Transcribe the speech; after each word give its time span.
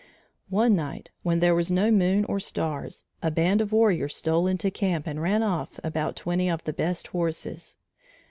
One 0.49 0.75
night, 0.75 1.11
when 1.21 1.41
there 1.41 1.53
was 1.53 1.69
no 1.69 1.91
moon 1.91 2.25
or 2.25 2.39
stars, 2.39 3.03
a 3.21 3.29
band 3.29 3.61
of 3.61 3.71
warriors 3.71 4.15
stole 4.15 4.47
into 4.47 4.71
camp 4.71 5.05
and 5.05 5.21
ran 5.21 5.43
off 5.43 5.79
about 5.83 6.15
twenty 6.15 6.49
of 6.49 6.63
the 6.63 6.73
best 6.73 7.05
horses. 7.09 7.77